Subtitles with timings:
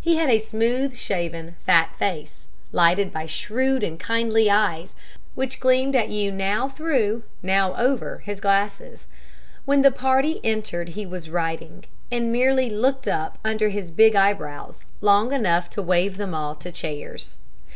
[0.00, 4.92] He had a smooth shaven, fat face, lighted by shrewd and kindly eyes,
[5.36, 9.06] which gleamed at you now through, now over, his glasses.
[9.66, 14.84] When the party entered he was writing, and merely looked up under his big eyebrows
[15.00, 17.38] long enough to wave them all to chairs.